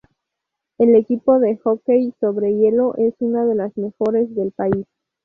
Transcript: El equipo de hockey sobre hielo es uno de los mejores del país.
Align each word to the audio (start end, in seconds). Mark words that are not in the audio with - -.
El 0.79 0.95
equipo 0.95 1.37
de 1.37 1.57
hockey 1.59 2.11
sobre 2.19 2.55
hielo 2.57 2.95
es 2.97 3.13
uno 3.19 3.45
de 3.45 3.53
los 3.53 3.77
mejores 3.77 4.33
del 4.33 4.51
país. 4.51 4.87